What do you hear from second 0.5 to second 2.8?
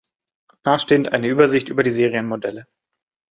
Nachstehend eine Übersicht über die Serienmodelle.